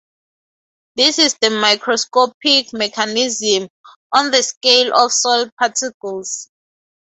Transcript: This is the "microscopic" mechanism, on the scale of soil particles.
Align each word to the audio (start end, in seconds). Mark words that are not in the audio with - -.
This 0.95 1.19
is 1.19 1.35
the 1.41 1.51
"microscopic" 1.51 2.73
mechanism, 2.73 3.67
on 4.11 4.31
the 4.31 4.41
scale 4.41 4.95
of 4.97 5.11
soil 5.11 5.47
particles. 5.59 6.49